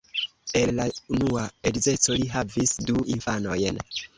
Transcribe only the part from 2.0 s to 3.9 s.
li havas du infanojn.